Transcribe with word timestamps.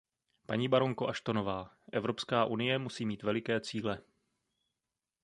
Paní 0.45 0.67
baronko 0.67 1.07
Ashtonová, 1.07 1.69
Evropská 1.93 2.45
unie 2.45 2.77
musí 2.79 3.05
mít 3.05 3.23
veliké 3.23 3.61
cíle. 3.61 3.99